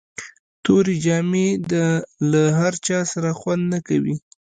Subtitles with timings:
[0.63, 1.73] توري جامي د
[2.31, 4.15] له هر چا سره خوند نه کوي.